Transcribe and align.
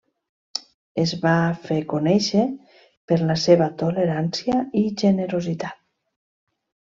Es 1.01 1.11
va 1.25 1.33
fer 1.65 1.75
conèixer 1.91 2.45
per 3.11 3.19
la 3.31 3.35
seva 3.43 3.67
tolerància 3.83 4.57
i 4.83 4.85
generositat. 5.03 5.79